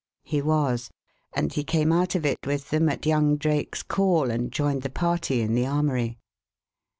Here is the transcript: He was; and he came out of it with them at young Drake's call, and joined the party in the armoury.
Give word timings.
He 0.23 0.41
was; 0.41 0.89
and 1.35 1.53
he 1.53 1.63
came 1.63 1.91
out 1.91 2.15
of 2.15 2.25
it 2.25 2.39
with 2.47 2.71
them 2.71 2.89
at 2.89 3.05
young 3.05 3.37
Drake's 3.37 3.83
call, 3.83 4.31
and 4.31 4.51
joined 4.51 4.81
the 4.81 4.89
party 4.89 5.41
in 5.41 5.53
the 5.53 5.67
armoury. 5.67 6.17